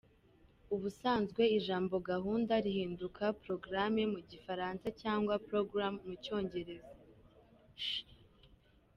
[0.75, 6.91] Ubusanzwe ijambo ‘gahunda’ rihinduka ‘programme’ mu Gifaransa cyangwa ‘program’ mu Cyongereza.